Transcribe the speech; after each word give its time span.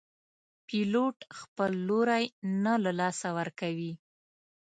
پیلوټ 0.67 1.17
خپل 1.39 1.71
لوری 1.87 2.23
نه 2.63 2.73
له 2.83 2.91
لاسه 2.99 3.27
ورکوي. 3.37 3.93